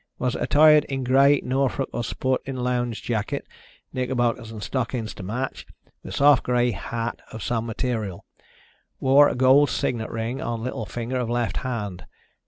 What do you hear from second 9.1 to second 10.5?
a gold signet ring